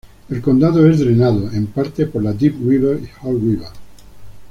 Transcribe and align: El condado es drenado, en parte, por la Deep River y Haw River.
El 0.29 0.41
condado 0.41 0.89
es 0.89 0.97
drenado, 0.99 1.51
en 1.51 1.67
parte, 1.67 2.07
por 2.07 2.23
la 2.23 2.33
Deep 2.33 2.55
River 2.67 2.99
y 3.03 3.07
Haw 3.27 3.37
River. 3.39 3.69